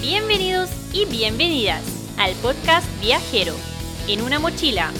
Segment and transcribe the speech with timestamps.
[0.00, 1.82] Bienvenidos y bienvenidas
[2.18, 3.52] al podcast Viajero
[4.06, 4.92] en una mochila,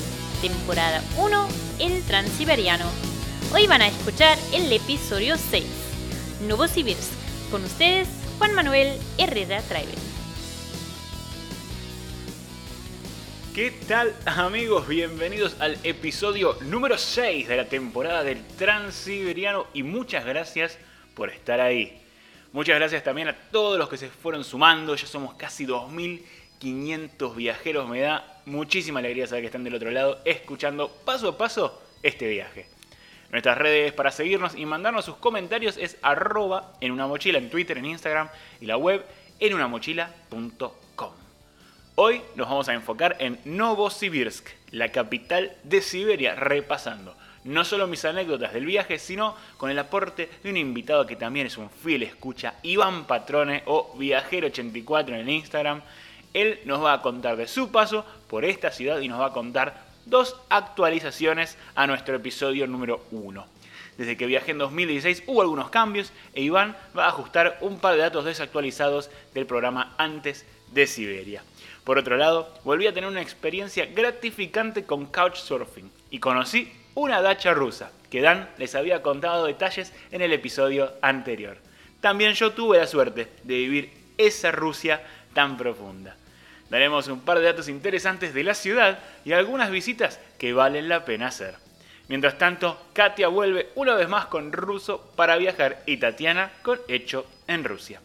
[0.43, 2.85] temporada 1, el Transiberiano.
[3.55, 5.65] Hoy van a escuchar el episodio 6,
[6.49, 7.13] Novosibirsk.
[7.53, 8.09] Con ustedes,
[8.39, 9.95] Juan Manuel Herrera Travel.
[13.55, 14.89] ¿Qué tal amigos?
[14.89, 20.77] Bienvenidos al episodio número 6 de la temporada del Transiberiano y muchas gracias
[21.15, 22.03] por estar ahí.
[22.53, 27.87] Muchas gracias también a todos los que se fueron sumando, ya somos casi 2.500 viajeros,
[27.87, 32.27] me da muchísima alegría saber que están del otro lado escuchando paso a paso este
[32.27, 32.67] viaje.
[33.31, 37.77] Nuestras redes para seguirnos y mandarnos sus comentarios es arroba en una mochila en Twitter,
[37.77, 38.31] en Instagram
[38.63, 39.05] y la web
[39.41, 41.13] en unamochila.com.
[41.97, 47.15] Hoy nos vamos a enfocar en Novosibirsk, la capital de Siberia, repasando
[47.49, 51.47] no solo mis anécdotas del viaje, sino con el aporte de un invitado que también
[51.47, 55.81] es un fiel escucha, Iván Patrone o Viajero84 en el Instagram.
[56.35, 59.33] Él nos va a contar de su paso por esta ciudad y nos va a
[59.33, 63.47] contar dos actualizaciones a nuestro episodio número 1.
[63.97, 67.95] Desde que viajé en 2016 hubo algunos cambios e Iván va a ajustar un par
[67.95, 71.43] de datos desactualizados del programa antes de Siberia.
[71.83, 77.55] Por otro lado, volví a tener una experiencia gratificante con Couchsurfing y conocí una dacha
[77.55, 81.57] rusa, que Dan les había contado detalles en el episodio anterior.
[82.01, 85.01] También yo tuve la suerte de vivir esa Rusia
[85.33, 86.17] tan profunda.
[86.71, 91.05] Daremos un par de datos interesantes de la ciudad y algunas visitas que valen la
[91.05, 91.55] pena hacer.
[92.09, 97.27] Mientras tanto, Katia vuelve una vez más con ruso para viajar y Tatiana con hecho
[97.47, 98.01] en Rusia.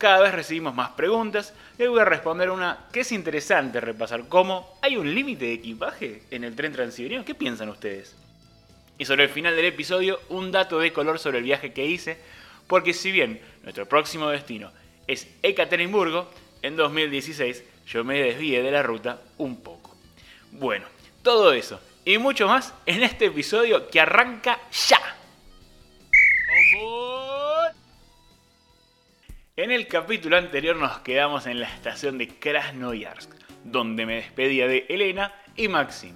[0.00, 4.78] Cada vez recibimos más preguntas y voy a responder una que es interesante repasar cómo
[4.80, 7.22] hay un límite de equipaje en el tren transiberiano.
[7.22, 8.16] ¿Qué piensan ustedes?
[8.96, 12.16] Y sobre el final del episodio, un dato de color sobre el viaje que hice,
[12.66, 14.70] porque si bien nuestro próximo destino
[15.06, 16.30] es Ekaterimburgo,
[16.62, 19.94] en 2016 yo me desvié de la ruta un poco.
[20.52, 20.86] Bueno,
[21.22, 25.16] todo eso y mucho más en este episodio que arranca ya.
[29.60, 33.30] En el capítulo anterior nos quedamos en la estación de Krasnoyarsk,
[33.62, 36.14] donde me despedía de Elena y Maxim.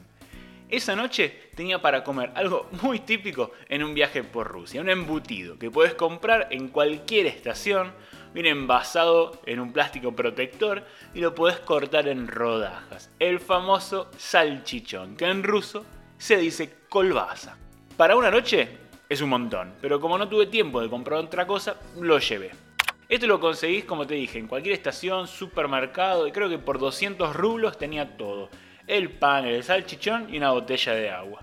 [0.71, 5.59] Esa noche tenía para comer algo muy típico en un viaje por Rusia, un embutido
[5.59, 7.93] que puedes comprar en cualquier estación,
[8.33, 15.19] viene envasado en un plástico protector y lo puedes cortar en rodajas, el famoso salchichón,
[15.19, 15.85] que en ruso
[16.17, 17.59] se dice kolbasa.
[17.99, 18.71] Para una noche
[19.07, 22.64] es un montón, pero como no tuve tiempo de comprar otra cosa, lo llevé.
[23.09, 27.37] Esto lo conseguís, como te dije, en cualquier estación, supermercado, y creo que por 200
[27.37, 28.49] rublos tenía todo.
[28.87, 31.43] El pan, el salchichón y una botella de agua.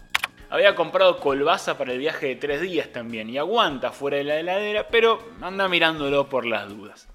[0.49, 4.39] Había comprado colbaza para el viaje de tres días también, y aguanta fuera de la
[4.39, 7.07] heladera, pero anda mirándolo por las dudas.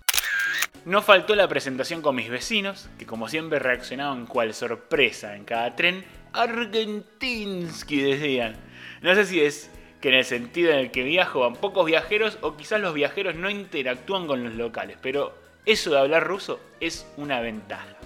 [0.85, 5.75] No faltó la presentación con mis vecinos, que como siempre reaccionaban cual sorpresa en cada
[5.75, 6.05] tren.
[6.33, 8.57] Argentinsky decían.
[9.03, 9.69] No sé si es
[10.01, 13.35] que en el sentido en el que viajo van pocos viajeros o quizás los viajeros
[13.35, 15.35] no interactúan con los locales, pero
[15.65, 17.97] eso de hablar ruso es una ventaja.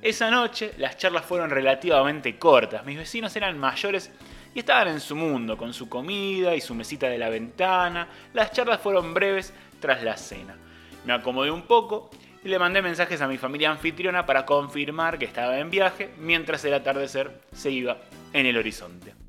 [0.00, 4.12] Esa noche las charlas fueron relativamente cortas, mis vecinos eran mayores
[4.54, 8.52] y estaban en su mundo, con su comida y su mesita de la ventana, las
[8.52, 10.56] charlas fueron breves tras la cena.
[11.04, 12.10] Me acomodé un poco
[12.44, 16.64] y le mandé mensajes a mi familia anfitriona para confirmar que estaba en viaje mientras
[16.64, 17.98] el atardecer se iba
[18.32, 19.23] en el horizonte.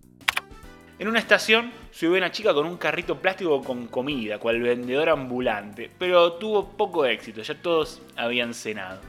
[0.98, 5.92] En una estación subió una chica con un carrito plástico con comida, cual vendedor ambulante,
[6.00, 9.02] pero tuvo poco éxito, ya todos habían cenado.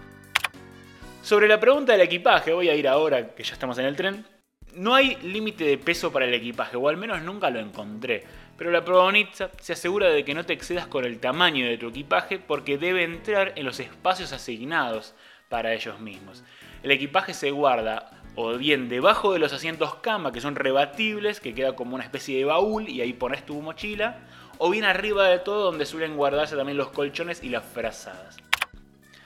[1.22, 4.24] Sobre la pregunta del equipaje, voy a ir ahora que ya estamos en el tren.
[4.74, 8.24] No hay límite de peso para el equipaje, o al menos nunca lo encontré,
[8.58, 11.88] pero la protagonista se asegura de que no te excedas con el tamaño de tu
[11.90, 15.14] equipaje porque debe entrar en los espacios asignados
[15.48, 16.42] para ellos mismos.
[16.82, 21.54] El equipaje se guarda o bien debajo de los asientos cama, que son rebatibles, que
[21.54, 24.18] queda como una especie de baúl y ahí pones tu mochila,
[24.58, 28.36] o bien arriba de todo donde suelen guardarse también los colchones y las frazadas.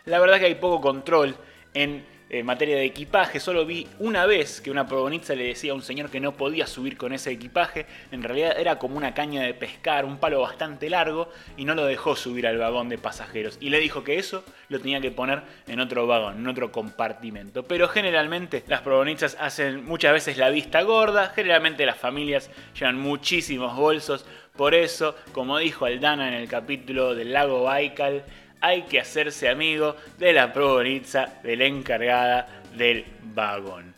[0.04, 1.36] La verdad que hay poco control
[1.74, 5.74] en en materia de equipaje, solo vi una vez que una protagonista le decía a
[5.74, 7.86] un señor que no podía subir con ese equipaje.
[8.12, 11.84] En realidad era como una caña de pescar, un palo bastante largo, y no lo
[11.86, 13.58] dejó subir al vagón de pasajeros.
[13.60, 17.64] Y le dijo que eso lo tenía que poner en otro vagón, en otro compartimento.
[17.64, 22.48] Pero generalmente las protagonistas hacen muchas veces la vista gorda, generalmente las familias
[22.78, 24.24] llevan muchísimos bolsos.
[24.56, 28.24] Por eso, como dijo Aldana en el capítulo del lago Baikal,
[28.60, 33.94] hay que hacerse amigo de la protagonista, de la encargada del vagón.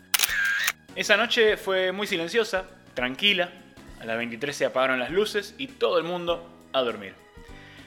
[0.94, 2.64] Esa noche fue muy silenciosa,
[2.94, 3.50] tranquila.
[4.00, 7.14] A las 23 se apagaron las luces y todo el mundo a dormir.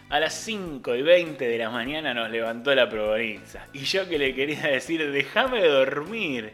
[0.09, 3.67] A las 5 y 20 de la mañana nos levantó la proveniza.
[3.73, 6.53] Y yo que le quería decir, déjame dormir.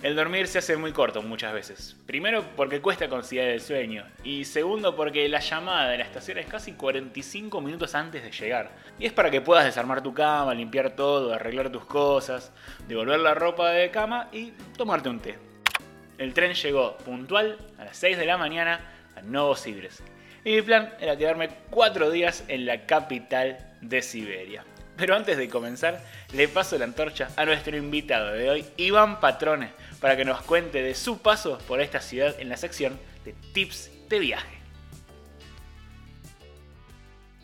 [0.00, 1.96] El dormir se hace muy corto muchas veces.
[2.06, 4.06] Primero porque cuesta conciliar el sueño.
[4.22, 8.70] Y segundo porque la llamada de la estación es casi 45 minutos antes de llegar.
[9.00, 12.52] Y es para que puedas desarmar tu cama, limpiar todo, arreglar tus cosas,
[12.86, 15.36] devolver la ropa de cama y tomarte un té.
[16.16, 18.80] El tren llegó puntual a las 6 de la mañana
[19.16, 20.04] a Novosibirsk.
[20.44, 24.64] Y mi plan era quedarme 4 días en la capital de Siberia.
[24.98, 26.02] Pero antes de comenzar,
[26.34, 30.82] le paso la antorcha a nuestro invitado de hoy, Iván Patrone, para que nos cuente
[30.82, 34.58] de su paso por esta ciudad en la sección de tips de viaje.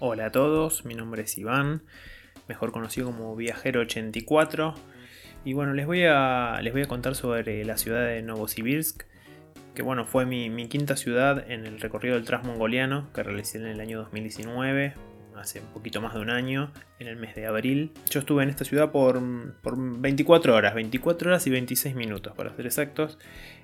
[0.01, 1.83] Hola a todos, mi nombre es Iván,
[2.49, 4.75] mejor conocido como Viajero84.
[5.45, 9.05] Y bueno, les voy a, les voy a contar sobre la ciudad de Novosibirsk,
[9.77, 13.67] que bueno, fue mi, mi quinta ciudad en el recorrido del Transmongoliano que realicé en
[13.67, 17.93] el año 2019 hace un poquito más de un año, en el mes de abril.
[18.11, 19.21] Yo estuve en esta ciudad por,
[19.63, 23.19] por 24 horas, 24 horas y 26 minutos para ser exactos,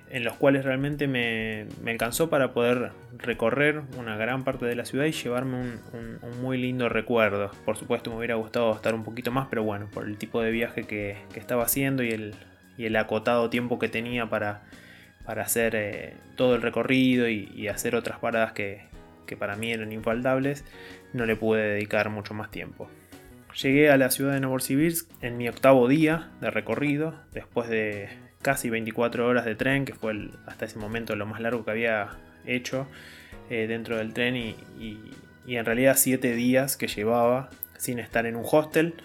[0.09, 4.85] en los cuales realmente me, me alcanzó para poder recorrer una gran parte de la
[4.85, 7.51] ciudad y llevarme un, un, muy lindo recuerdo.
[7.65, 10.51] Por supuesto me hubiera gustado estar un poquito más, pero bueno, por el tipo de
[10.51, 12.35] viaje que, que estaba haciendo y el,
[12.77, 14.63] y el acotado tiempo que tenía para,
[15.25, 18.90] para hacer eh, todo el recorrido y, y, hacer otras paradas que,
[19.31, 20.65] que para mí eran infaltables,
[21.13, 22.89] no le pude dedicar mucho más tiempo.
[23.61, 28.09] Llegué a la ciudad de Novosibirsk en mi octavo día de recorrido, después de
[28.41, 32.09] casi 24 horas de tren, que fue hasta ese momento lo más largo que había
[32.45, 32.87] hecho
[33.49, 34.57] eh, dentro del tren y,
[35.47, 38.95] en realidad 7 días que llevaba sin estar en un hostel,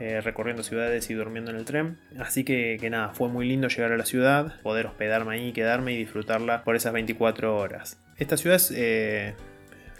[0.00, 1.98] eh, recorriendo ciudades y durmiendo en el tren.
[2.18, 5.98] Así que, nada, fue muy lindo llegar a la ciudad, poder hospedarme ahí, quedarme y
[5.98, 8.00] disfrutarla por esas 24 horas.
[8.16, 9.34] Esta ciudad es eh,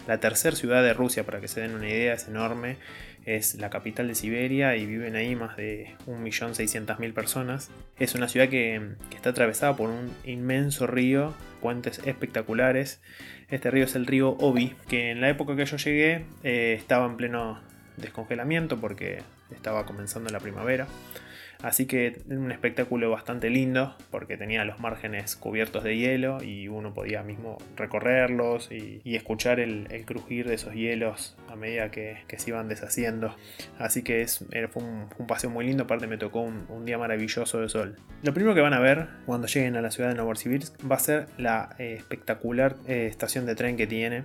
[0.09, 2.77] la tercera ciudad de Rusia, para que se den una idea, es enorme.
[3.27, 7.69] Es la capital de Siberia y viven ahí más de 1.600.000 personas.
[7.99, 13.01] Es una ciudad que, está atravesada por un inmenso río, puentes espectaculares.
[13.49, 17.05] Este río es el río Obi, que en la época que yo llegué eh, estaba
[17.05, 17.59] en pleno
[17.97, 19.21] descongelamiento porque
[19.51, 20.87] estaba comenzando la primavera.
[21.61, 26.93] Así que un espectáculo bastante lindo porque tenía los márgenes cubiertos de hielo y uno
[26.93, 32.69] podía mismo recorrerlos y, escuchar el, crujir de esos hielos a medida que, se iban
[32.69, 33.35] deshaciendo.
[33.77, 37.67] Así que es, fue un, paseo muy lindo, aparte me tocó un, día maravilloso de
[37.67, 37.97] sol.
[38.23, 40.99] Lo primero que van a ver cuando lleguen a la ciudad de Novosibirsk va a
[40.99, 44.23] ser la eh, espectacular eh, estación de tren que tiene,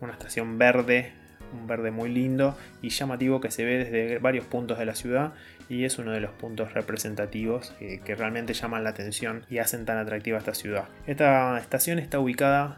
[0.00, 1.12] una estación verde
[1.52, 5.32] un verde muy lindo y llamativo que se ve desde varios puntos de la ciudad
[5.70, 9.98] y es uno de los puntos representativos que, realmente llaman la atención y hacen tan
[9.98, 10.84] atractiva esta ciudad.
[11.06, 12.76] Esta estación está ubicada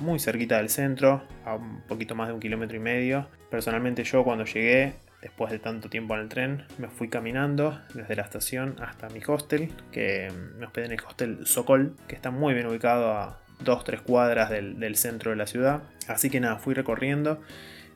[0.00, 3.28] muy cerquita del centro, a un poquito más de un kilómetro y medio.
[3.50, 8.16] Personalmente yo cuando llegué, después de tanto tiempo en el tren, me fui caminando desde
[8.16, 12.54] la estación hasta mi hostel, que me hospedé en el hostel Sokol, que está muy
[12.54, 15.82] bien ubicado a 2-3 cuadras del, del centro de la ciudad.
[16.08, 17.42] Así que nada, fui recorriendo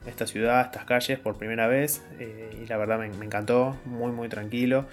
[0.06, 4.28] esta ciudad, estas calles por primera vez eh, y la verdad me, encantó, muy muy
[4.28, 4.86] tranquilo,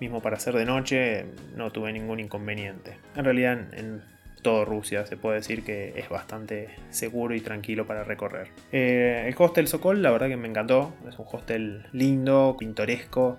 [0.00, 1.26] mismo para hacer de noche
[1.56, 2.96] no tuve ningún inconveniente.
[3.16, 4.02] En realidad en,
[4.42, 8.48] todo Rusia se puede decir que es bastante seguro y tranquilo para recorrer.
[8.70, 13.36] Eh, el hostel Sokol la verdad que me encantó, es un hostel lindo, pintoresco,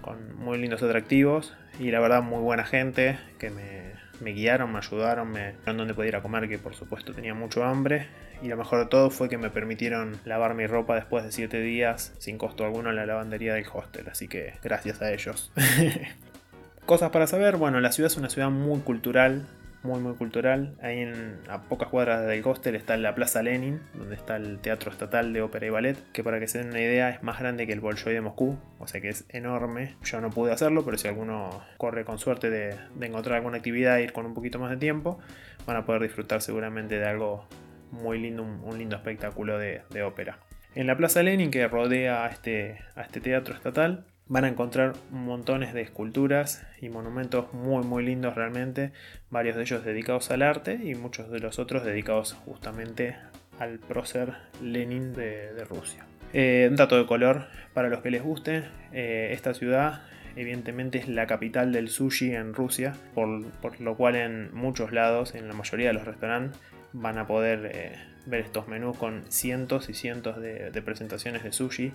[0.00, 4.78] con muy lindos atractivos y la verdad muy buena gente que me me guiaron, me
[4.78, 8.08] ayudaron, me dijeron dónde podía ir a comer, que por supuesto tenía mucho hambre.
[8.42, 11.60] Y lo mejor de todo fue que me permitieron lavar mi ropa después de 7
[11.60, 14.08] días sin costo alguno en la lavandería del hostel.
[14.10, 15.52] Así que gracias a ellos.
[16.86, 19.46] Cosas para saber, bueno, la ciudad es una ciudad muy cultural,
[19.82, 20.76] muy muy cultural.
[20.82, 24.90] Ahí en, a pocas cuadras del hostel está la Plaza Lenin, donde está el Teatro
[24.90, 27.66] Estatal de Ópera y Ballet, que para que se den una idea es más grande
[27.66, 29.96] que el Bolshoi de Moscú, o sea que es enorme.
[30.04, 34.04] Yo no pude hacerlo, pero si alguno corre con suerte de, encontrar alguna actividad e
[34.04, 35.18] ir con un poquito más de tiempo,
[35.66, 37.46] van a poder disfrutar seguramente de algo
[37.90, 40.38] muy lindo, un, lindo espectáculo de, de ópera.
[40.74, 44.92] En la Plaza Lenin, que rodea a este, a este teatro estatal, Van a encontrar
[45.10, 48.92] montones de esculturas y monumentos muy muy lindos realmente,
[49.28, 53.16] varios de ellos dedicados al arte y muchos de los otros dedicados justamente
[53.58, 56.06] al prócer Lenin de, Rusia.
[56.32, 60.02] Eh, un dato de color para los que les guste, eh, esta ciudad
[60.36, 65.48] evidentemente es la capital del sushi en Rusia, por, lo cual en muchos lados, en
[65.48, 66.56] la mayoría de los restaurantes,
[66.92, 67.96] van a poder eh,
[68.26, 71.92] ver estos menús con cientos y cientos de presentaciones de sushi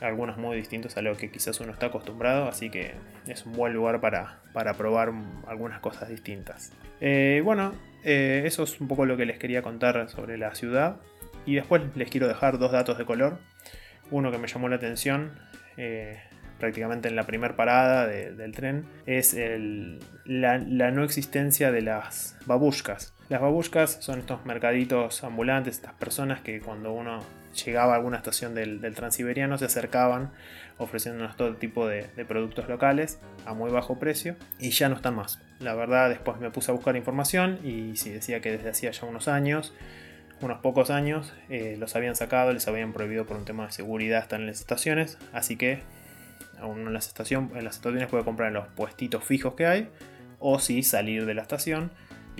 [0.00, 2.94] algunos muy distintos a lo que quizás uno está acostumbrado, así que
[3.26, 4.40] es un buen lugar para,
[4.76, 5.12] probar
[5.46, 6.72] algunas cosas distintas.
[7.00, 10.96] Eh, bueno, eh, eso es un poco lo que les quería contar sobre la ciudad.
[11.46, 13.38] Y después les quiero dejar dos datos de color.
[14.10, 15.38] uno que me llamó la atención,
[15.76, 16.20] eh,
[16.58, 19.36] prácticamente en la primera parada del tren, es
[20.24, 23.14] la, no existencia de las babushkas.
[23.28, 27.20] Las babushkas son estos mercaditos ambulantes, estas personas que cuando uno
[27.52, 30.30] llegaba a alguna estación del, transiberiano se acercaban
[30.78, 35.40] ofreciéndonos todo tipo de, productos locales a muy bajo precio y ya no están más.
[35.58, 39.06] La verdad después me puse a buscar información y sí decía que desde hacía ya
[39.06, 39.74] unos años,
[40.40, 44.22] unos pocos años, eh, los habían sacado, les habían prohibido por un tema de seguridad
[44.22, 45.82] estar en las estaciones, así que
[46.58, 49.88] aún en las, en las estaciones puede comprar en los puestitos fijos que hay
[50.38, 51.90] o si salir de la estación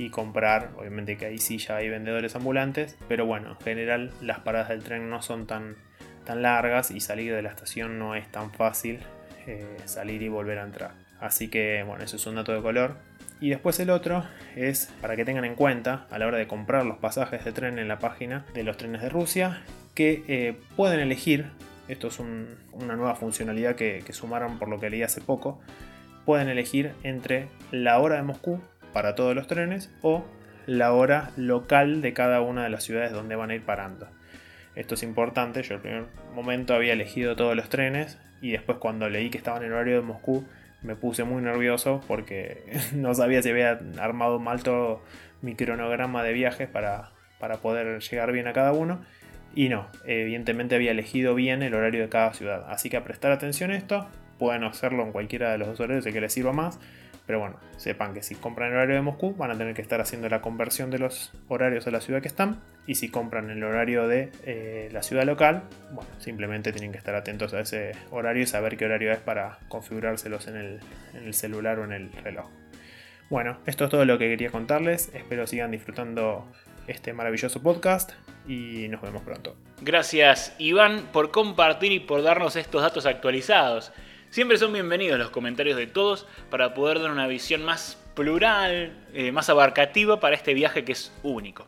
[0.00, 4.38] y comprar, obviamente que ahí sí ya hay vendedores ambulantes, pero bueno, en general las
[4.38, 5.76] paradas del tren no son tan,
[6.25, 9.00] tan largas y salir de la estación no es tan fácil
[9.47, 10.92] eh, salir y volver a entrar.
[11.21, 12.97] Así que bueno, eso es un dato de color.
[13.42, 14.25] Y después el otro
[14.57, 17.78] es para que tengan en cuenta a la hora de comprar los pasajes de tren
[17.78, 19.62] en la página de los trenes de Rusia,
[19.95, 21.50] que eh, pueden elegir,
[21.88, 25.61] esto es una nueva funcionalidad que, que sumaron por lo que leí hace poco,
[26.25, 30.25] pueden elegir entre la hora de Moscú para todos los trenes o
[30.66, 34.09] la hora local de cada una de las ciudades donde van a ir parando.
[34.76, 36.04] Esto es importante, yo en el primer
[36.35, 39.97] momento había elegido todos los trenes y después cuando leí que estaban en el horario
[39.97, 40.47] de Moscú
[40.82, 42.62] me puse muy nervioso porque
[42.94, 45.02] no sabía si había armado mal todo
[45.42, 49.04] mi cronograma de viajes para, para poder llegar bien a cada uno.
[49.54, 52.66] Y no, evidentemente había elegido bien el horario de cada ciudad.
[52.68, 54.06] Así que a prestar atención a esto,
[54.38, 56.78] pueden hacerlo en cualquiera de los dos horarios, el que les sirva más.
[57.30, 60.00] Pero bueno, sepan que si compran el horario de Moscú van a tener que estar
[60.00, 62.60] haciendo la conversión de los horarios de la ciudad que están.
[62.88, 67.14] Y si compran el horario de eh, la ciudad local, bueno, simplemente tienen que estar
[67.14, 70.80] atentos a ese horario y saber qué horario es para configurárselos en el,
[71.14, 72.49] en el celular o en el reloj.
[73.28, 75.14] Bueno, esto es todo lo que quería contarles.
[75.14, 76.49] Espero sigan disfrutando
[76.88, 78.10] este maravilloso podcast
[78.49, 79.54] y nos vemos pronto.
[79.82, 83.92] Gracias Iván por compartir y por darnos estos datos actualizados.
[84.30, 89.32] Siempre son bienvenidos los comentarios de todos para poder dar una visión más plural, eh,
[89.32, 91.66] más abarcativa para este viaje que es único.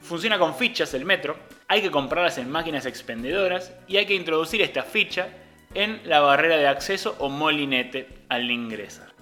[0.00, 4.62] Funciona con fichas el metro, hay que comprarlas en máquinas expendedoras y hay que introducir
[4.62, 5.28] esta ficha
[5.74, 9.15] en la barrera de acceso o molinete al ingresar.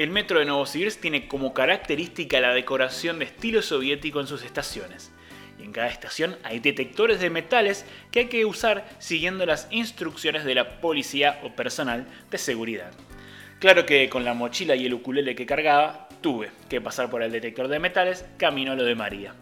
[0.00, 5.12] El metro de Novosibirsk tiene como característica la decoración de estilo soviético en sus estaciones.
[5.58, 10.46] Y en cada estación hay detectores de metales que hay que usar siguiendo las instrucciones
[10.46, 12.92] de la policía o personal de seguridad.
[13.58, 17.30] Claro que con la mochila y el ukulele que cargaba, tuve que pasar por el
[17.30, 19.34] detector de metales camino a lo de María.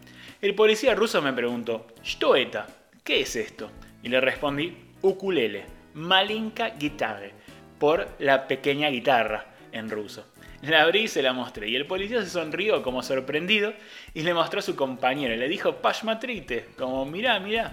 [0.42, 2.66] El policía ruso me preguntó, ¿Shtoeta?
[3.04, 3.70] ¿Qué es esto?
[4.02, 7.30] Y le respondí, ukulele, malinka guitarre,
[7.78, 10.26] por la pequeña guitarra en ruso.
[10.62, 11.68] La abrí y se la mostré.
[11.68, 13.72] Y el policía se sonrió como sorprendido
[14.14, 15.36] y le mostró a su compañero.
[15.36, 17.72] Le dijo Pashmatrite, como mirá, mirá.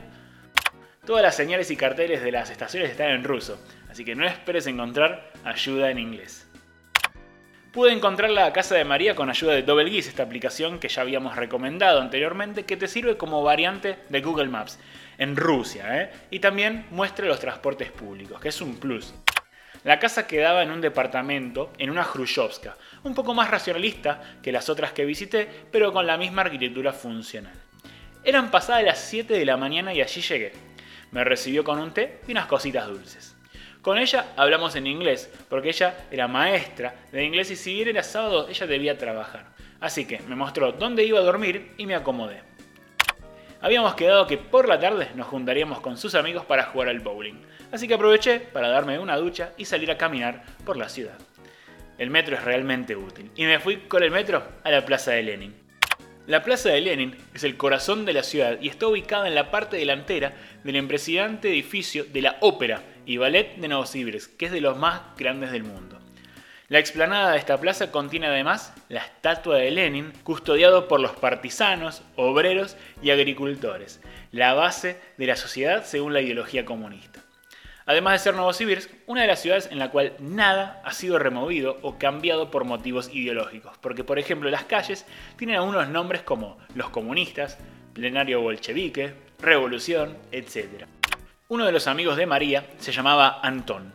[1.06, 4.66] Todas las señales y carteles de las estaciones están en ruso, así que no esperes
[4.66, 6.48] encontrar ayuda en inglés.
[7.72, 11.02] Pude encontrar la casa de María con ayuda de Double Geese, esta aplicación que ya
[11.02, 14.80] habíamos recomendado anteriormente, que te sirve como variante de Google Maps
[15.18, 16.12] en Rusia, ¿eh?
[16.32, 19.14] y también muestra los transportes públicos, que es un plus.
[19.86, 24.68] La casa quedaba en un departamento, en una Khrushchevska, un poco más racionalista que las
[24.68, 27.54] otras que visité, pero con la misma arquitectura funcional.
[28.24, 30.54] Eran pasadas las 7 de la mañana y allí llegué.
[31.12, 33.38] Me recibió con un té y unas cositas dulces.
[33.84, 38.02] Con ella hablamos en inglés, porque ella era maestra de inglés y si bien era
[38.02, 39.54] sábado, ella debía trabajar.
[39.80, 42.42] Así que me mostró dónde iba a dormir y me acomodé.
[43.66, 47.42] Habíamos quedado que por la tarde nos juntaríamos con sus amigos para jugar al bowling,
[47.72, 51.18] así que aproveché para darme una ducha y salir a caminar por la ciudad.
[51.98, 55.24] El metro es realmente útil y me fui con el metro a la Plaza de
[55.24, 55.56] Lenin.
[56.28, 59.50] La Plaza de Lenin es el corazón de la ciudad y está ubicada en la
[59.50, 64.62] parte delantera del impresionante edificio de la Ópera y Ballet de Novosibirsk, que es de
[64.62, 66.00] los más grandes del mundo.
[66.68, 72.02] La explanada de esta plaza contiene además la estatua de Lenin, custodiado por los partisanos,
[72.16, 77.22] obreros y agricultores, la base de la sociedad según la ideología comunista.
[77.86, 81.78] Además de ser Novosibirsk, una de las ciudades en la cual nada ha sido removido
[81.84, 85.06] o cambiado por motivos ideológicos, porque por ejemplo las calles
[85.38, 87.60] tienen algunos nombres como los comunistas,
[87.94, 90.88] plenario bolchevique, revolución, etc.
[91.48, 93.94] Uno de los amigos de María se llamaba Antón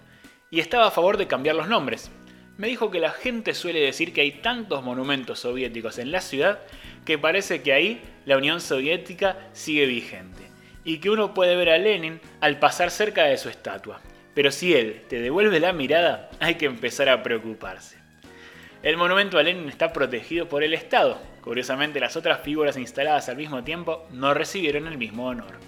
[0.52, 2.12] y estaba a favor de cambiar los nombres.
[2.60, 6.58] Me dijo que la gente suele decir que hay tantos monumentos soviéticos en la ciudad
[7.06, 10.42] que parece que ahí la Unión Soviética sigue vigente
[10.84, 14.02] y que uno puede ver a Lenin al pasar cerca de su estatua.
[14.34, 17.96] Pero si él te devuelve la mirada, hay que empezar a preocuparse.
[18.82, 21.18] El monumento a Lenin está protegido por el Estado.
[21.40, 25.58] Curiosamente, las otras figuras instaladas al mismo tiempo no recibieron el mismo honor.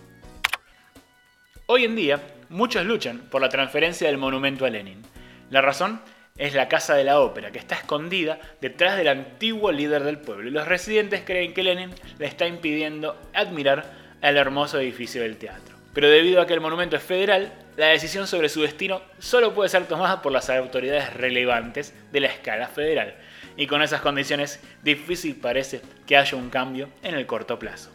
[1.65, 2.21] Hoy en día,
[2.51, 5.01] muchos luchan por la transferencia del monumento a Lenin.
[5.49, 6.03] La razón
[6.39, 10.49] es la Casa de la Ópera, que está escondida detrás del antiguo líder del pueblo.
[10.49, 15.77] Y los residentes creen que Lenin le está impidiendo admirar al hermoso edificio del teatro.
[15.93, 19.69] Pero debido a que el monumento es federal, la decisión sobre su destino solo puede
[19.69, 23.15] ser tomada por las autoridades relevantes de la escala federal.
[23.57, 27.91] Y con esas condiciones, difícil parece que haya un cambio en el corto plazo.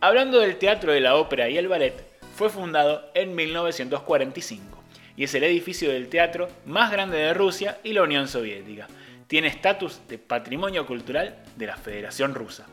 [0.00, 1.94] Hablando del teatro de la ópera y el ballet,
[2.34, 4.75] fue fundado en 1945
[5.16, 8.86] y es el edificio del teatro más grande de Rusia y la Unión Soviética.
[9.26, 12.66] Tiene estatus de patrimonio cultural de la Federación Rusa.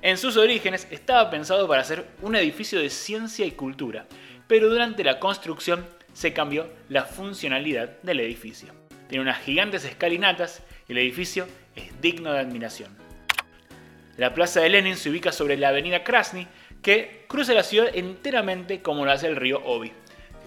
[0.00, 4.06] En sus orígenes estaba pensado para ser un edificio de ciencia y cultura,
[4.46, 8.72] pero durante la construcción se cambió la funcionalidad del edificio.
[9.08, 12.96] Tiene unas gigantes escalinatas y el edificio es digno de admiración.
[14.16, 16.46] La plaza de Lenin se ubica sobre la avenida Krasny,
[16.82, 19.92] que cruza la ciudad enteramente como lo hace el río Obi,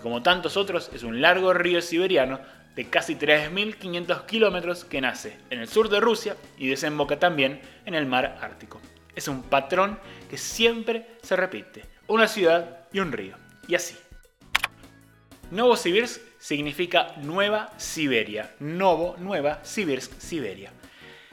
[0.02, 2.40] como tantos otros es un largo río siberiano
[2.76, 7.96] de casi 3.500 kilómetros que nace en el sur de Rusia y desemboca también en
[7.96, 8.82] el mar Ártico.
[9.16, 11.84] Es un patrón que siempre se repite.
[12.08, 13.36] Una ciudad y un río.
[13.68, 13.96] Y así.
[15.52, 18.52] Novosibirsk significa Nueva Siberia.
[18.60, 20.72] Novo, Nueva, Sibirsk, Siberia.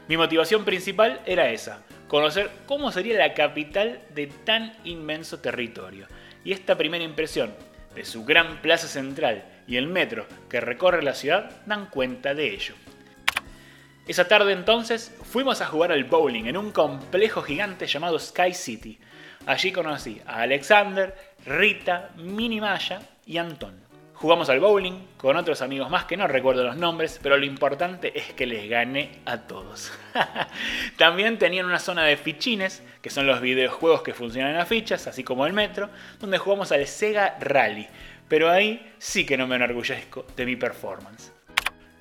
[0.08, 6.06] Mi motivación principal era esa, conocer cómo sería la capital de tan inmenso territorio.
[6.44, 7.54] Y esta primera impresión
[7.98, 12.54] de su gran plaza central y el metro que recorre la ciudad dan cuenta de
[12.54, 12.74] ello.
[14.06, 19.00] Esa tarde entonces fuimos a jugar al bowling en un complejo gigante llamado Sky City.
[19.46, 21.12] Allí conocí a Alexander,
[21.44, 23.87] Rita, Minimaya y Anton.
[24.20, 28.18] Jugamos al bowling con otros amigos más que no recuerdo los nombres, pero lo importante
[28.18, 29.92] es que les gané a todos.
[30.96, 35.22] También tenían una zona de fichines, que son los videojuegos que funcionan a fichas, así
[35.22, 37.86] como el metro, donde jugamos al Sega Rally.
[38.26, 41.30] Pero ahí sí que no me enorgullezco de mi performance.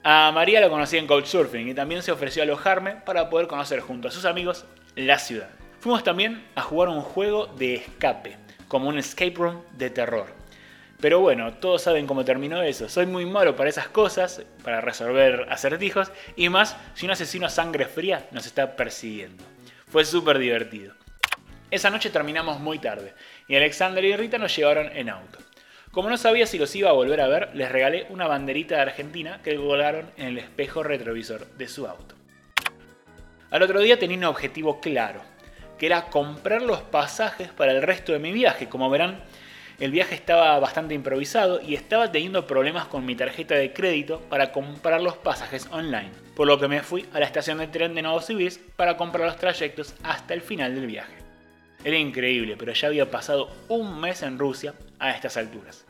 [0.03, 3.79] A María lo conocí en Couchsurfing y también se ofreció a alojarme para poder conocer
[3.81, 5.49] junto a sus amigos la ciudad.
[5.81, 10.36] Fuimos también a jugar un juego de escape, como un escape room de terror.
[10.99, 12.89] Pero bueno, todos saben cómo terminó eso.
[12.89, 17.49] Soy muy malo para esas cosas, para resolver acertijos, y más si un asesino a
[17.49, 19.43] sangre fría nos está persiguiendo.
[19.89, 20.95] Fue súper divertido.
[21.69, 23.13] Esa noche terminamos muy tarde,
[23.47, 25.39] y Alexander y Rita nos llevaron en auto.
[25.91, 28.81] Como no sabía si los iba a volver a ver, les regalé una banderita de
[28.81, 32.15] Argentina que colgaron en el espejo retrovisor de su auto.
[33.49, 35.21] Al otro día tenía un objetivo claro,
[35.77, 38.67] que era comprar los pasajes para el resto de mi viaje.
[38.67, 39.23] Como verán,
[39.79, 44.51] el viaje estaba bastante improvisado y estaba teniendo problemas con mi tarjeta de crédito para
[44.51, 48.01] comprar los pasajes online, por lo que me fui a la estación de tren de
[48.01, 51.13] Novosibirsk para comprar los trayectos hasta el final del viaje.
[51.83, 55.85] Era increíble, pero ya había pasado un mes en Rusia a estas alturas.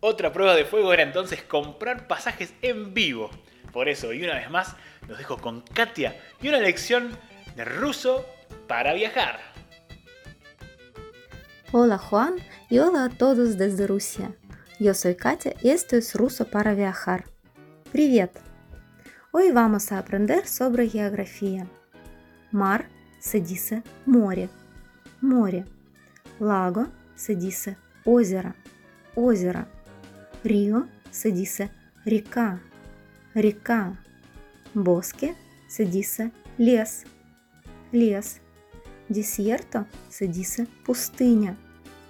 [0.00, 3.30] Otra prueba de fuego era entonces comprar pasajes en vivo.
[3.72, 4.74] Por eso, y una vez más,
[5.06, 7.16] los dejo con Katia y una lección
[7.54, 8.26] de ruso
[8.66, 9.51] para viajar.
[11.74, 12.34] Hola Juan
[12.68, 14.36] y hola a todos desde Rusia.
[14.78, 17.24] Yo soy Katia y esto es Ruso para viajar.
[17.90, 18.30] Привет!
[19.30, 21.66] Hoy vamos a aprender sobre geografía.
[22.50, 24.50] Mar se dice море,
[25.22, 25.64] море.
[26.38, 28.54] Lago se dice озеро,
[29.14, 29.66] озеро.
[30.44, 31.70] Río se dice
[32.04, 32.60] река,
[33.34, 33.98] река.
[34.74, 35.34] Bosque
[35.68, 37.04] se dice лес,
[37.92, 38.42] лес.
[39.12, 40.26] Desierto se
[40.86, 41.58] пустыня,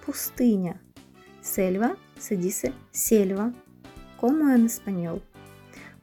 [0.05, 0.79] пустыня.
[1.41, 2.37] Selva se
[2.91, 3.51] selva,
[4.15, 5.21] como en español.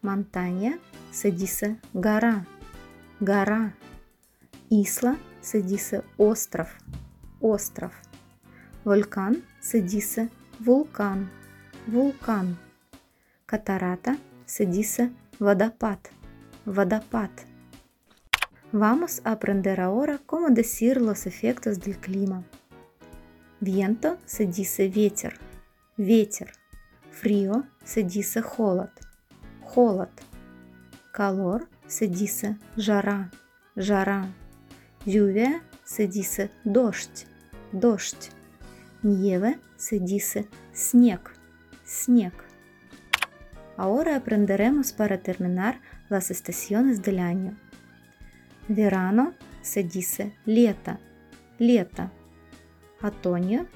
[0.03, 0.79] Montaña
[1.11, 2.47] se dice гора,
[3.19, 3.75] гора.
[4.69, 5.63] Isla se
[6.19, 6.69] остров,
[7.41, 7.95] остров.
[8.85, 9.81] Volcán se
[10.59, 11.31] vulcán,
[11.87, 12.59] vulcán.
[13.47, 16.01] Catarata se dice водопад,
[16.67, 17.50] водопад.
[18.73, 22.45] Vamos a aprender ahora cómo decir los efectos del clima.
[23.59, 25.41] Viento se dice ветер,
[25.97, 26.53] ветер.
[27.11, 28.93] Frío se dice холод,
[29.61, 30.11] холод.
[31.13, 33.33] Calor se dice жара,
[33.75, 34.33] жара.
[35.05, 37.27] Lluvia se dice дождь,
[37.73, 38.31] дождь.
[39.03, 41.33] Nieve se dice снег,
[41.85, 42.35] снег.
[43.77, 47.57] Ahora aprenderemos para terminar las estaciones del año.
[49.63, 50.97] Se dice лето,
[51.59, 52.09] лето.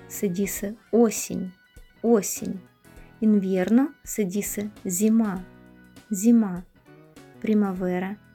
[0.08, 1.52] Se dice осень,
[2.02, 2.60] осень.
[4.04, 5.44] Se dice зима,
[6.10, 6.64] зима.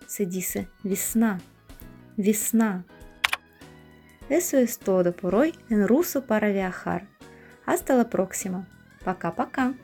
[0.07, 1.39] Se dice весна,
[2.17, 2.83] весна.
[4.29, 7.07] Eso es todo por hoy en ruso para viajar.
[7.65, 8.67] Hasta la próxima.
[9.05, 9.75] Пока-пока.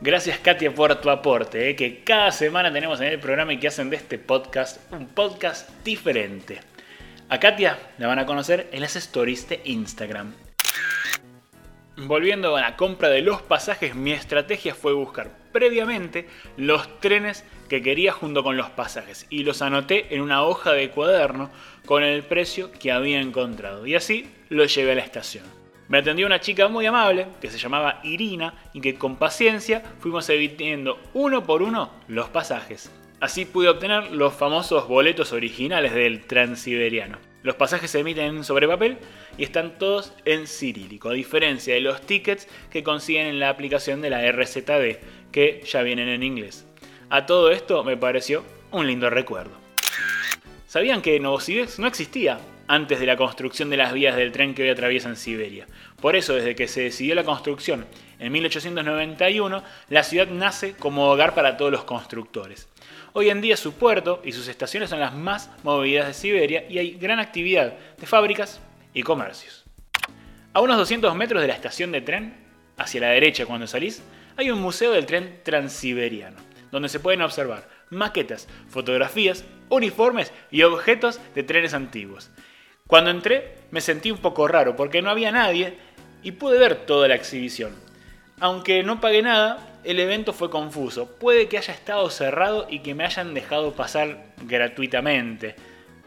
[0.00, 3.66] Gracias Katia por tu aporte, eh, que cada semana tenemos en el programa y que
[3.66, 6.60] hacen de este podcast un podcast diferente.
[7.28, 10.34] A Katia la van a conocer en las stories de Instagram.
[11.96, 17.82] Volviendo a la compra de los pasajes, mi estrategia fue buscar previamente los trenes que
[17.82, 21.50] quería junto con los pasajes y los anoté en una hoja de cuaderno
[21.86, 25.44] con el precio que había encontrado y así lo llevé a la estación.
[25.88, 30.28] Me atendió una chica muy amable que se llamaba Irina y que con paciencia fuimos
[30.28, 32.92] evitiendo uno por uno los pasajes.
[33.20, 37.18] Así pude obtener los famosos boletos originales del Transiberiano.
[37.42, 38.98] Los pasajes se emiten sobre papel
[39.38, 44.02] y están todos en cirílico, a diferencia de los tickets que consiguen en la aplicación
[44.02, 44.98] de la RZD,
[45.32, 46.66] que ya vienen en inglés.
[47.08, 49.52] A todo esto me pareció un lindo recuerdo.
[50.66, 54.62] ¿Sabían que Novosibirsk no existía antes de la construcción de las vías del tren que
[54.62, 55.66] hoy atraviesan Siberia?
[56.00, 57.86] Por eso, desde que se decidió la construcción
[58.18, 62.68] en 1891, la ciudad nace como hogar para todos los constructores.
[63.14, 66.78] Hoy en día su puerto y sus estaciones son las más movidas de Siberia y
[66.78, 68.60] hay gran actividad de fábricas
[68.94, 69.64] y comercios.
[70.52, 72.36] A unos 200 metros de la estación de tren,
[72.76, 74.02] hacia la derecha cuando salís,
[74.36, 76.36] hay un museo del tren transiberiano,
[76.70, 82.30] donde se pueden observar maquetas, fotografías, uniformes y objetos de trenes antiguos.
[82.88, 85.74] Cuando entré me sentí un poco raro porque no había nadie
[86.22, 87.76] y pude ver toda la exhibición.
[88.40, 91.06] Aunque no pagué nada, el evento fue confuso.
[91.18, 95.54] Puede que haya estado cerrado y que me hayan dejado pasar gratuitamente,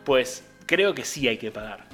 [0.04, 1.86] pues creo que sí hay que pagar.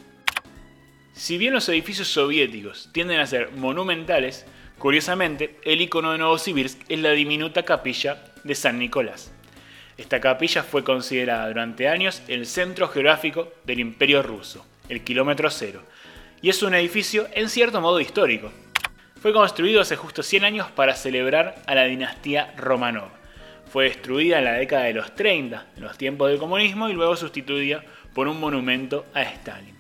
[1.12, 4.46] Si bien los edificios soviéticos tienden a ser monumentales,
[4.80, 9.34] curiosamente el icono de Novosibirsk es la diminuta capilla de San Nicolás.
[9.98, 15.84] Esta capilla fue considerada durante años el centro geográfico del Imperio ruso, el kilómetro cero,
[16.42, 18.52] y es un edificio en cierto modo histórico,
[19.22, 23.10] fue construido hace justo 100 años para celebrar a la dinastía Romanov.
[23.72, 27.16] Fue destruida en la década de los 30, en los tiempos del comunismo, y luego
[27.16, 29.76] sustituida por un monumento a Stalin.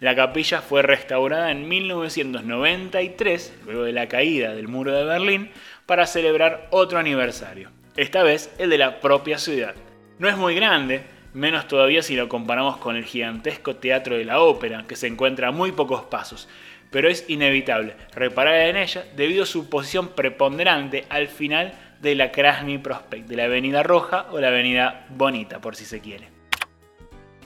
[0.00, 5.50] La capilla fue restaurada en 1993, luego de la caída del muro de Berlín,
[5.86, 9.74] para celebrar otro aniversario, esta vez el de la propia ciudad.
[10.18, 11.02] No es muy grande,
[11.34, 15.48] menos todavía si lo comparamos con el gigantesco Teatro de la Ópera, que se encuentra
[15.48, 16.48] a muy pocos pasos,
[16.90, 22.32] pero es inevitable reparar en ella debido a su posición preponderante al final de la
[22.32, 26.28] Krasny Prospect, de la Avenida Roja o la Avenida Bonita, por si se quiere.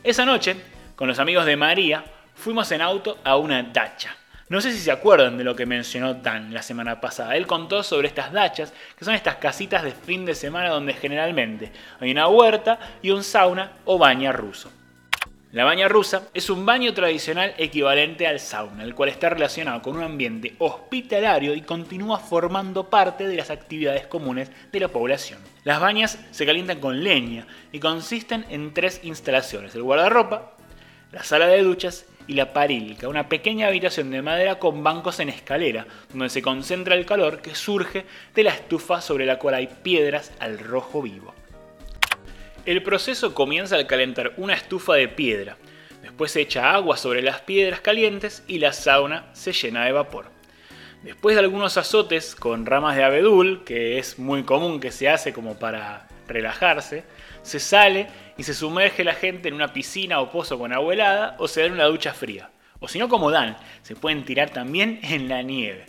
[0.02, 0.56] Esa noche,
[0.96, 4.16] con los amigos de María, fuimos en auto a una dacha.
[4.48, 7.36] No sé si se acuerdan de lo que mencionó Dan la semana pasada.
[7.36, 11.72] Él contó sobre estas dachas, que son estas casitas de fin de semana donde generalmente
[11.98, 14.70] hay una huerta y un sauna o baña ruso.
[15.50, 19.96] La baña rusa es un baño tradicional equivalente al sauna, el cual está relacionado con
[19.96, 25.40] un ambiente hospitalario y continúa formando parte de las actividades comunes de la población.
[25.64, 30.52] Las bañas se calientan con leña y consisten en tres instalaciones, el guardarropa,
[31.10, 35.28] la sala de duchas y la parilca, una pequeña habitación de madera con bancos en
[35.28, 39.68] escalera, donde se concentra el calor que surge de la estufa sobre la cual hay
[39.68, 41.34] piedras al rojo vivo.
[42.64, 45.56] El proceso comienza al calentar una estufa de piedra.
[46.02, 50.26] Después se echa agua sobre las piedras calientes y la sauna se llena de vapor.
[51.02, 55.32] Después de algunos azotes con ramas de abedul, que es muy común que se hace
[55.32, 57.04] como para relajarse,
[57.42, 61.36] se sale y se sumerge la gente en una piscina o pozo con agua helada
[61.38, 62.50] o se da una ducha fría.
[62.80, 65.86] O si no, como dan, se pueden tirar también en la nieve.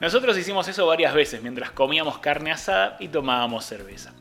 [0.00, 4.12] Nosotros hicimos eso varias veces mientras comíamos carne asada y tomábamos cerveza.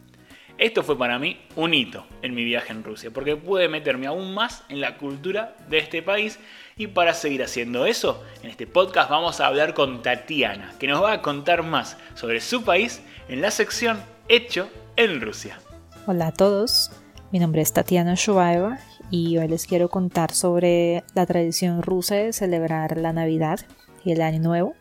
[0.60, 4.36] Esto fue para mí un hito en mi viaje en Rusia, porque pude meterme aún
[4.36, 6.40] más en la cultura de este país
[6.78, 11.02] y para seguir haciendo eso, en este podcast vamos a hablar con Tatiana, que nos
[11.02, 15.60] va a contar más sobre su país en la sección Hecho en Rusia.
[16.06, 16.92] Hola a todos,
[17.34, 18.78] mi nombre es Tatiana Shubaeva
[19.10, 23.60] y hoy les quiero contar sobre la tradición rusa de celebrar la Navidad
[24.06, 24.76] y el Año Nuevo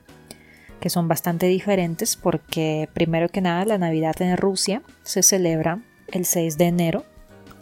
[0.79, 6.27] que son bastante diferentes porque primero que nada la Navidad en Rusia se celebra el
[6.27, 7.07] 6 de enero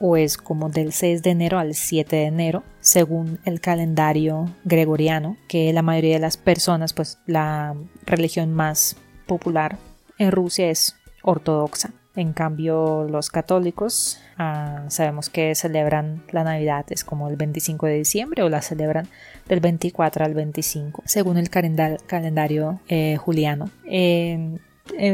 [0.01, 5.37] o es como del 6 de enero al 7 de enero según el calendario gregoriano
[5.47, 7.77] que la mayoría de las personas pues la
[8.07, 8.97] religión más
[9.29, 9.79] popular
[10.19, 11.93] en Rusia es ortodoxa.
[12.17, 17.95] En cambio, los católicos ah, sabemos que celebran la Navidad, es como el 25 de
[17.95, 19.07] diciembre o la celebran
[19.49, 23.71] del 24 al 25, según el calendario eh, juliano.
[23.85, 24.59] Eh,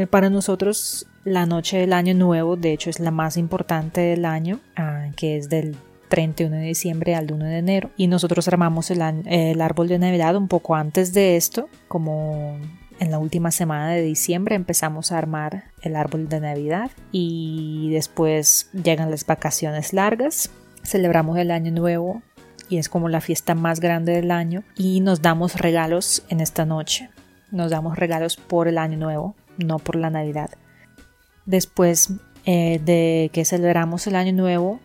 [0.09, 4.59] para nosotros, la noche del Año Nuevo, de hecho, es la más importante del año,
[4.75, 5.75] ah, que es del
[6.07, 7.91] 31 de diciembre al 1 de enero.
[7.97, 12.57] Y nosotros armamos el, el árbol de Navidad un poco antes de esto, como
[12.99, 18.69] en la última semana de diciembre empezamos a armar el árbol de Navidad y después
[18.71, 20.49] llegan las vacaciones largas,
[20.83, 22.21] celebramos el año nuevo
[22.69, 26.65] y es como la fiesta más grande del año y nos damos regalos en esta
[26.65, 27.09] noche.
[27.51, 30.49] Nos damos regalos por el año nuevo, no por la Navidad.
[31.45, 32.11] Después
[32.45, 34.79] eh, de que celebramos el año nuevo,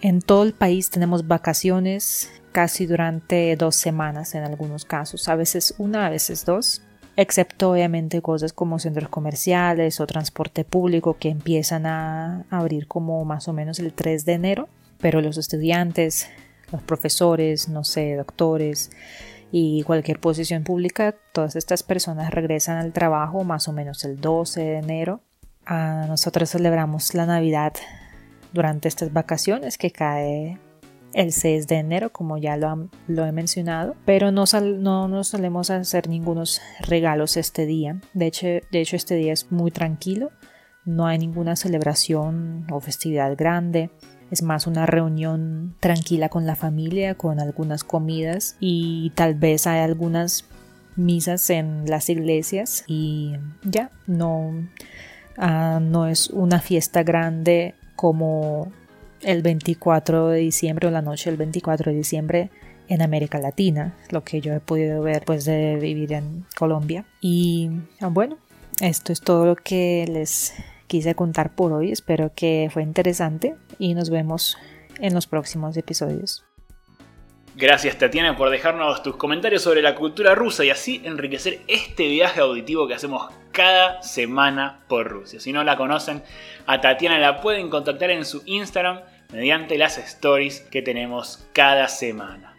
[0.00, 5.74] en todo el país tenemos vacaciones casi durante dos semanas en algunos casos, a veces
[5.78, 6.81] una, a veces dos
[7.16, 13.48] excepto obviamente cosas como centros comerciales o transporte público que empiezan a abrir como más
[13.48, 14.68] o menos el 3 de enero,
[15.00, 16.28] pero los estudiantes,
[16.70, 18.90] los profesores, no sé, doctores
[19.50, 24.60] y cualquier posición pública, todas estas personas regresan al trabajo más o menos el 12
[24.60, 25.20] de enero.
[25.66, 27.74] A nosotros celebramos la Navidad
[28.52, 30.58] durante estas vacaciones que cae
[31.14, 34.44] el 6 de enero, como ya lo, he mencionado, pero no,
[34.78, 38.00] no nos solemos hacer ningunos regalos este día.
[38.14, 40.30] De hecho, de hecho, este día es muy tranquilo,
[40.84, 43.90] no hay ninguna celebración o festividad grande.
[44.30, 49.80] Es más una reunión tranquila con la familia, con algunas comidas y tal vez hay
[49.80, 50.46] algunas
[50.96, 54.52] misas en las iglesias y ya, no,
[55.36, 58.72] ah, no es una fiesta grande como
[59.22, 62.50] el 24 de diciembre o la noche del 24 de diciembre
[62.88, 67.04] en América Latina, lo que yo he podido ver pues de vivir en Colombia.
[67.20, 68.38] Y ah, bueno,
[68.80, 70.54] esto es todo lo que les
[70.86, 71.92] quise contar por hoy.
[71.92, 74.58] Espero que fue interesante y nos vemos
[75.00, 76.44] en los próximos episodios.
[77.54, 82.40] Gracias Tatiana por dejarnos tus comentarios sobre la cultura rusa y así enriquecer este viaje
[82.40, 85.38] auditivo que hacemos cada semana por Rusia.
[85.38, 86.22] Si no la conocen,
[86.66, 89.00] a Tatiana la pueden contactar en su Instagram
[89.32, 92.52] mediante las stories que tenemos cada semana.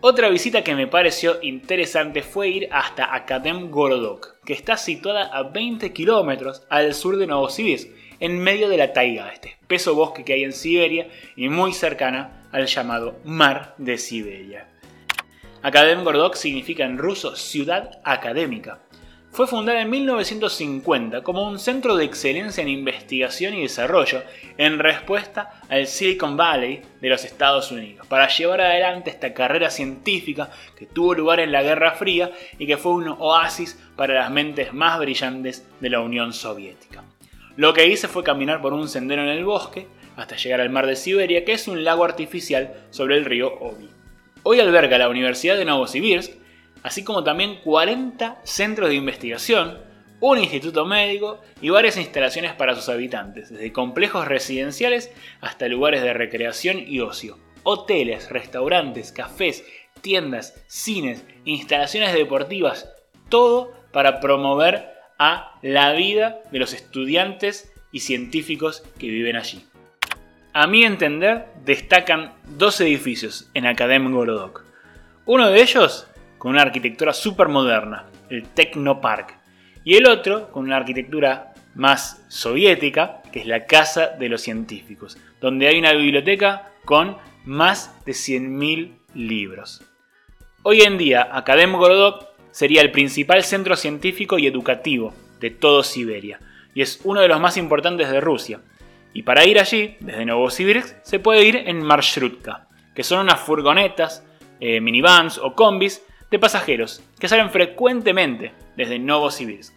[0.00, 5.42] Otra visita que me pareció interesante fue ir hasta Akadem Gorodok, que está situada a
[5.42, 7.88] 20 kilómetros al sur de Novosibirsk,
[8.20, 12.48] en medio de la taiga, este espeso bosque que hay en Siberia y muy cercana
[12.52, 14.68] al llamado Mar de Siberia.
[15.62, 18.85] Akadem Gorodok significa en ruso ciudad académica,
[19.36, 24.22] fue fundada en 1950 como un centro de excelencia en investigación y desarrollo
[24.56, 30.48] en respuesta al Silicon Valley de los Estados Unidos, para llevar adelante esta carrera científica
[30.74, 34.72] que tuvo lugar en la Guerra Fría y que fue un oasis para las mentes
[34.72, 37.04] más brillantes de la Unión Soviética.
[37.56, 40.86] Lo que hice fue caminar por un sendero en el bosque hasta llegar al mar
[40.86, 43.90] de Siberia, que es un lago artificial sobre el río Obi.
[44.44, 46.45] Hoy alberga la Universidad de Novosibirsk
[46.86, 49.78] así como también 40 centros de investigación,
[50.20, 56.12] un instituto médico y varias instalaciones para sus habitantes, desde complejos residenciales hasta lugares de
[56.12, 57.38] recreación y ocio.
[57.64, 59.64] hoteles, restaurantes, cafés,
[60.00, 62.88] tiendas, cines, instalaciones deportivas,
[63.28, 69.66] todo para promover a la vida de los estudiantes y científicos que viven allí.
[70.52, 74.62] A mi entender, destacan dos edificios en Academ Gorodok.
[75.24, 76.06] Uno de ellos
[76.46, 79.36] con una arquitectura súper moderna, el Technopark,
[79.82, 85.18] y el otro con una arquitectura más soviética, que es la Casa de los Científicos,
[85.40, 89.82] donde hay una biblioteca con más de 100.000 libros.
[90.62, 96.38] Hoy en día, Academ Gorodok sería el principal centro científico y educativo de todo Siberia,
[96.76, 98.60] y es uno de los más importantes de Rusia.
[99.12, 104.24] Y para ir allí, desde Novosibirsk, se puede ir en Marshrutka, que son unas furgonetas,
[104.60, 109.74] eh, minivans o combis de pasajeros que salen frecuentemente desde Novosibirsk.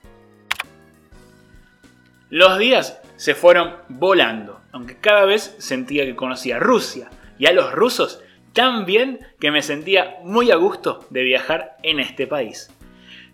[2.29, 7.71] Los días se fueron volando, aunque cada vez sentía que conocía Rusia y a los
[7.73, 8.21] rusos
[8.53, 12.71] tan bien que me sentía muy a gusto de viajar en este país.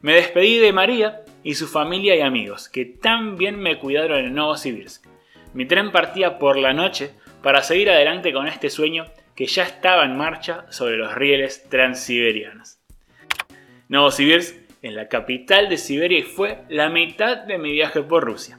[0.01, 4.33] Me despedí de María y su familia y amigos, que tan bien me cuidaron en
[4.33, 5.05] Novosibirsk.
[5.53, 10.05] Mi tren partía por la noche para seguir adelante con este sueño que ya estaba
[10.05, 12.79] en marcha sobre los rieles transiberianos.
[13.87, 18.57] Novosibirsk es la capital de Siberia y fue la mitad de mi viaje por Rusia.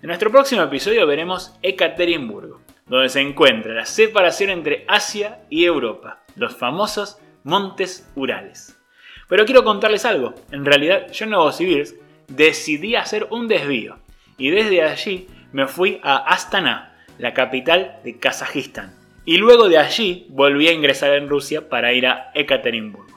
[0.00, 6.24] En nuestro próximo episodio veremos Ekaterimburgo, donde se encuentra la separación entre Asia y Europa,
[6.36, 8.80] los famosos Montes Urales.
[9.28, 11.96] Pero quiero contarles algo, en realidad yo en Novosibirsk
[12.28, 13.98] decidí hacer un desvío
[14.38, 18.94] y desde allí me fui a Astana, la capital de Kazajistán.
[19.26, 23.13] Y luego de allí volví a ingresar en Rusia para ir a Ekaterimburgo.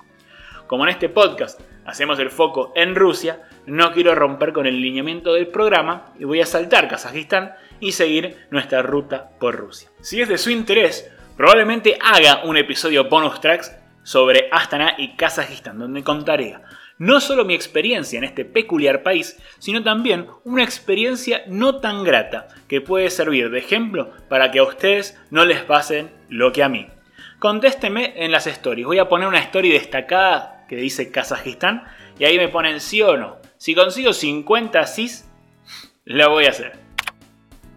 [0.68, 5.34] Como en este podcast hacemos el foco en Rusia, no quiero romper con el lineamiento
[5.34, 9.90] del programa y voy a saltar Kazajistán y seguir nuestra ruta por Rusia.
[10.02, 15.80] Si es de su interés, probablemente haga un episodio bonus tracks sobre Astana y Kazajistán,
[15.80, 16.58] donde contaré
[16.98, 22.48] no solo mi experiencia en este peculiar país, sino también una experiencia no tan grata
[22.68, 26.70] que puede servir de ejemplo para que a ustedes no les pasen lo que a
[26.70, 26.88] mí.
[27.40, 28.88] Contésteme en las stories.
[28.88, 31.84] Voy a poner una story destacada que dice Kazajistán
[32.20, 33.38] y ahí me ponen sí o no.
[33.58, 35.30] Si consigo 50 sís,
[36.06, 36.74] lo voy a hacer.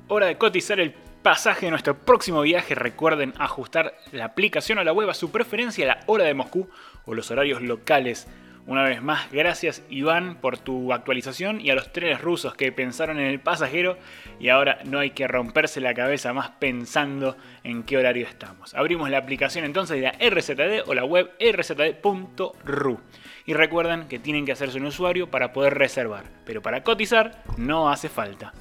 [0.08, 2.74] Hora de cotizar el pasaje de nuestro próximo viaje.
[2.74, 6.68] Recuerden ajustar la aplicación o la web a su preferencia, la hora de Moscú
[7.06, 8.26] o los horarios locales
[8.66, 13.18] una vez más, gracias Iván por tu actualización y a los trenes rusos que pensaron
[13.18, 13.96] en el pasajero
[14.38, 18.74] y ahora no hay que romperse la cabeza más pensando en qué horario estamos.
[18.74, 23.00] Abrimos la aplicación entonces de la RZD o la web rzd.ru.
[23.46, 27.90] Y recuerden que tienen que hacerse un usuario para poder reservar, pero para cotizar no
[27.90, 28.52] hace falta.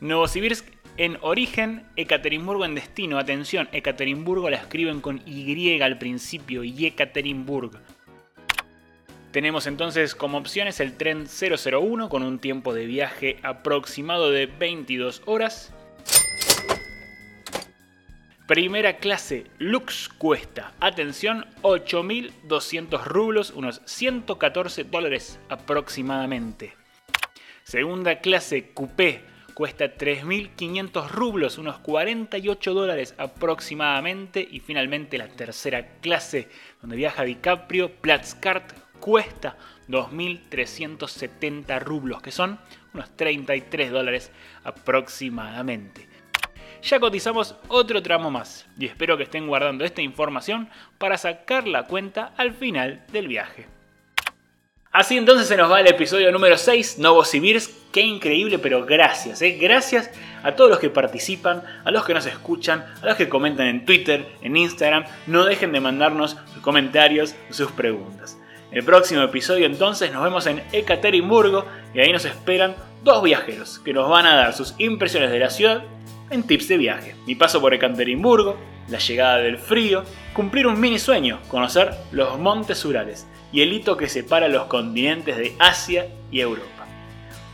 [0.00, 3.18] Novosibirsk en origen, Ekaterimburgo en destino.
[3.18, 7.80] Atención, Ekaterimburgo la escriben con Y al principio y Ekaterimburg.
[9.32, 15.22] Tenemos entonces como opciones el tren 001 con un tiempo de viaje aproximado de 22
[15.26, 15.72] horas.
[18.48, 26.74] Primera clase Lux cuesta, atención, 8.200 rublos, unos 114 dólares aproximadamente.
[27.62, 29.20] Segunda clase Coupé
[29.54, 34.48] cuesta 3.500 rublos, unos 48 dólares aproximadamente.
[34.50, 36.48] Y finalmente la tercera clase,
[36.80, 39.56] donde viaja DiCaprio, Platzkart, cuesta
[39.88, 42.60] 2.370 rublos, que son
[42.94, 44.30] unos 33 dólares
[44.62, 46.08] aproximadamente.
[46.82, 51.84] Ya cotizamos otro tramo más y espero que estén guardando esta información para sacar la
[51.84, 53.66] cuenta al final del viaje.
[54.92, 57.70] Así entonces se nos va el episodio número 6, Novosibirsk.
[57.92, 59.56] Qué increíble, pero gracias, ¿eh?
[59.60, 60.10] gracias
[60.42, 63.84] a todos los que participan, a los que nos escuchan, a los que comentan en
[63.84, 65.04] Twitter, en Instagram.
[65.28, 68.39] No dejen de mandarnos sus comentarios, sus preguntas.
[68.72, 73.92] El próximo episodio entonces nos vemos en Ekaterimburgo y ahí nos esperan dos viajeros que
[73.92, 75.82] nos van a dar sus impresiones de la ciudad
[76.30, 77.16] en tips de viaje.
[77.26, 78.56] Mi paso por Ekaterimburgo,
[78.86, 80.04] la llegada del frío,
[80.34, 85.36] cumplir un mini sueño, conocer los montes Urales y el hito que separa los continentes
[85.36, 86.86] de Asia y Europa.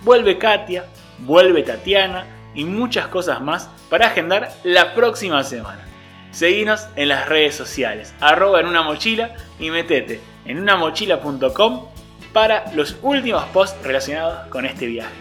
[0.03, 0.85] Vuelve Katia,
[1.21, 5.83] vuelve Tatiana y muchas cosas más para agendar la próxima semana.
[6.31, 11.86] Seguinos en las redes sociales, arroba en una mochila y metete en unamochila.com
[12.32, 15.14] para los últimos posts relacionados con este viaje.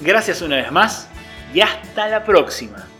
[0.00, 1.08] Gracias una vez más
[1.52, 2.91] y hasta la próxima.